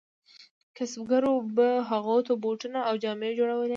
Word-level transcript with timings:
کسبګرو 0.75 1.33
به 1.55 1.67
هغو 1.89 2.17
ته 2.27 2.33
بوټونه 2.43 2.79
او 2.89 2.93
جامې 3.03 3.29
جوړولې. 3.39 3.69